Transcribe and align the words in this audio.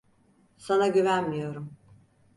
Sana 0.57 0.87
güvenmiyorum. 0.87 1.77